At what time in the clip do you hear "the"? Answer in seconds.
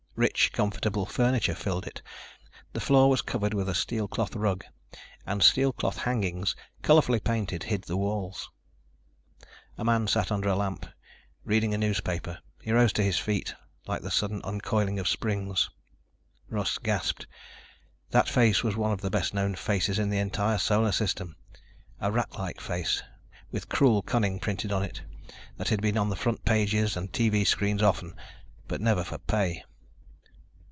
2.73-2.79, 7.85-7.97, 14.03-14.11, 19.01-19.09, 20.11-20.19